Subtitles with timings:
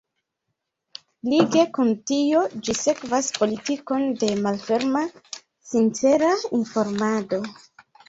[1.33, 5.07] Lige kun tio ĝi sekvas politikon de malferma,
[5.77, 7.45] „sincera“ informado.